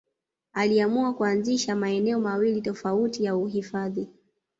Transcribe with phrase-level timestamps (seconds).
[0.63, 4.09] Iliamua kuanzisha maeneo mawili tofauti ya uhifadhi